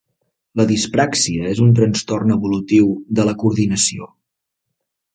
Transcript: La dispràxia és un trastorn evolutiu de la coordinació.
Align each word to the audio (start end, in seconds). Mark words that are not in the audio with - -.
La 0.61 0.63
dispràxia 0.71 1.51
és 1.57 1.61
un 1.67 1.77
trastorn 1.81 2.35
evolutiu 2.39 2.91
de 3.21 3.29
la 3.31 3.39
coordinació. 3.45 4.13